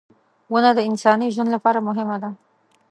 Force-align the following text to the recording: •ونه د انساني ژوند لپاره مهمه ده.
•ونه 0.51 0.71
د 0.75 0.79
انساني 0.89 1.27
ژوند 1.35 1.49
لپاره 1.55 1.85
مهمه 1.87 2.17
ده. 2.23 2.29